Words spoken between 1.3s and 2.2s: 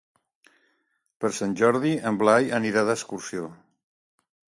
Sant Jordi en